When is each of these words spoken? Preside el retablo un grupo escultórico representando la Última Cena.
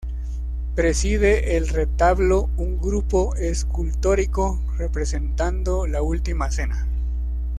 Preside 0.73 1.57
el 1.57 1.67
retablo 1.67 2.49
un 2.57 2.79
grupo 2.79 3.35
escultórico 3.35 4.59
representando 4.79 5.85
la 5.85 6.01
Última 6.01 6.49
Cena. 6.49 6.87